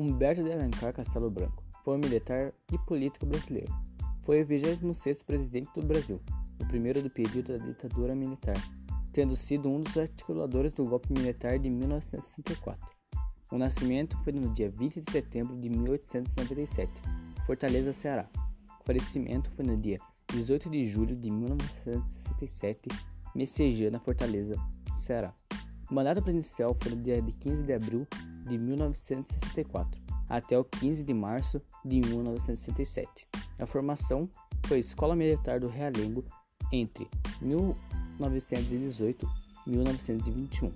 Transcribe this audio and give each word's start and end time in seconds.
Humberto 0.00 0.42
de 0.42 0.50
Alencar 0.50 0.94
Castelo 0.94 1.30
Branco 1.30 1.62
foi 1.84 1.96
um 1.96 1.98
militar 1.98 2.54
e 2.72 2.78
político 2.78 3.26
brasileiro. 3.26 3.70
Foi 4.22 4.40
o 4.40 4.46
26º 4.46 5.24
presidente 5.26 5.68
do 5.74 5.86
Brasil, 5.86 6.18
o 6.58 6.66
primeiro 6.66 7.02
do 7.02 7.10
período 7.10 7.58
da 7.58 7.66
ditadura 7.66 8.14
militar, 8.14 8.56
tendo 9.12 9.36
sido 9.36 9.68
um 9.68 9.82
dos 9.82 9.98
articuladores 9.98 10.72
do 10.72 10.86
golpe 10.86 11.12
militar 11.12 11.58
de 11.58 11.68
1964. 11.68 12.80
O 13.52 13.58
nascimento 13.58 14.16
foi 14.24 14.32
no 14.32 14.48
dia 14.54 14.70
20 14.70 15.02
de 15.02 15.12
setembro 15.12 15.54
de 15.60 15.68
1897, 15.68 16.90
Fortaleza, 17.44 17.92
Ceará. 17.92 18.26
O 18.80 18.84
falecimento 18.84 19.50
foi 19.50 19.66
no 19.66 19.76
dia 19.76 19.98
18 20.32 20.70
de 20.70 20.86
julho 20.86 21.14
de 21.14 21.30
1967, 21.30 22.88
Messejana, 23.34 24.00
Fortaleza, 24.00 24.54
Ceará. 24.96 25.34
O 25.90 25.94
mandato 25.94 26.22
presidencial 26.22 26.74
foi 26.80 26.92
no 26.94 27.02
dia 27.02 27.20
15 27.20 27.62
de 27.64 27.72
abril 27.74 28.06
de 28.50 28.58
1964 28.58 30.00
até 30.28 30.58
o 30.58 30.64
15 30.64 31.04
de 31.04 31.14
março 31.14 31.62
de 31.84 32.00
1967. 32.00 33.28
A 33.58 33.66
formação 33.66 34.28
foi 34.66 34.80
Escola 34.80 35.14
Militar 35.14 35.60
do 35.60 35.68
Realengo 35.68 36.24
entre 36.72 37.08
1918 37.40 39.26
e 39.66 39.70
1921. 39.70 40.72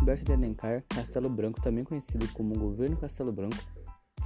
Humberto 0.00 0.24
de 0.24 0.32
Alencar 0.32 0.82
Castelo 0.88 1.28
Branco, 1.28 1.60
também 1.60 1.84
conhecido 1.84 2.26
como 2.32 2.58
Governo 2.58 2.96
Castelo 2.96 3.32
Branco, 3.32 3.58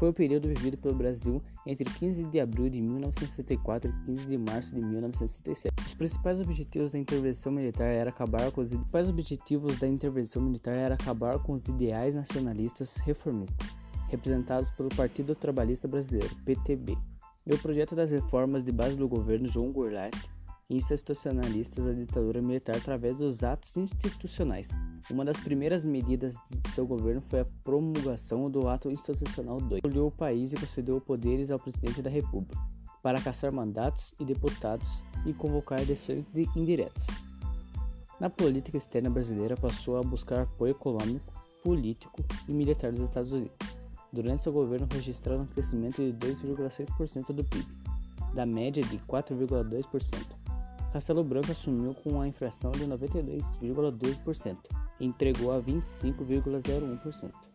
foi 0.03 0.09
o 0.09 0.13
período 0.13 0.49
vivido 0.49 0.77
pelo 0.77 0.97
Brasil 0.97 1.41
entre 1.65 1.85
15 1.89 2.25
de 2.25 2.41
abril 2.41 2.69
de 2.69 2.83
1964 2.83 3.89
e 3.89 4.07
15 4.07 4.27
de 4.27 4.37
março 4.37 4.75
de 4.75 4.81
1967. 4.81 5.73
Os 5.87 5.95
principais 5.95 6.41
objetivos 6.41 6.91
da 6.91 6.99
intervenção 6.99 7.53
militar 7.53 7.87
era 7.87 8.11
acabar 8.11 8.51
com 8.51 8.63
os 8.63 8.71
principais 8.71 9.09
objetivos 9.09 9.79
da 9.79 9.87
intervenção 9.87 10.43
militar 10.43 10.75
era 10.75 10.97
acabar 10.97 11.39
com 11.39 11.53
os 11.53 11.69
ideais 11.69 12.17
nacionalistas 12.17 12.97
reformistas, 12.97 13.81
representados 14.09 14.73
pelo 14.73 14.89
Partido 14.89 15.37
Trabalhista 15.37 15.87
Brasileiro, 15.87 16.35
PTB, 16.45 16.99
e 17.47 17.55
o 17.55 17.59
projeto 17.59 17.95
das 17.95 18.11
reformas 18.11 18.65
de 18.65 18.73
base 18.73 18.97
do 18.97 19.07
governo 19.07 19.47
João 19.47 19.71
Goulart 19.71 20.17
institucionalistas 20.77 21.85
da 21.85 21.93
ditadura 21.93 22.41
militar 22.41 22.77
através 22.77 23.17
dos 23.17 23.45
atos 23.45 23.77
institucionais. 23.77 24.71
Uma 25.11 25.25
das 25.25 25.37
primeiras 25.39 25.85
medidas 25.85 26.37
de 26.49 26.71
seu 26.71 26.87
governo 26.87 27.23
foi 27.29 27.41
a 27.41 27.47
promulgação 27.63 28.51
do 28.51 28.69
Ato 28.69 28.91
Institucional 28.91 29.59
2, 29.59 29.81
que 29.81 29.99
o 29.99 30.11
país 30.11 30.53
e 30.53 30.57
concedeu 30.57 31.01
poderes 31.01 31.51
ao 31.51 31.59
presidente 31.59 32.01
da 32.01 32.11
República 32.11 32.59
para 33.03 33.21
caçar 33.21 33.53
mandatos 33.53 34.15
e 34.21 34.25
deputados 34.25 35.05
e 35.27 35.33
convocar 35.33 35.83
eleições 35.83 36.29
indiretas. 36.57 37.05
Na 38.21 38.31
política 38.31 38.77
externa 38.77 39.11
brasileira, 39.11 39.57
passou 39.57 39.99
a 39.99 40.03
buscar 40.03 40.43
apoio 40.43 40.71
econômico, 40.71 41.33
político 41.65 42.25
e 42.49 42.53
militar 42.53 42.93
dos 42.93 43.01
Estados 43.01 43.33
Unidos. 43.33 43.57
Durante 44.13 44.43
seu 44.43 44.53
governo, 44.53 44.87
registraram 44.93 45.43
um 45.43 45.47
crescimento 45.47 45.97
de 45.97 46.13
2,6% 46.13 47.33
do 47.33 47.43
PIB, 47.43 47.67
da 48.33 48.47
média 48.47 48.83
de 48.83 48.99
4,2%. 48.99 50.42
Castelo 50.93 51.25
Branco 51.25 51.51
assumiu 51.51 51.95
com 51.95 52.11
uma 52.11 52.29
inflação 52.29 52.71
de 52.71 52.85
92,2% 52.85 54.57
e 55.01 55.07
entregou 55.07 55.51
a 55.53 55.61
25,01%. 55.61 57.52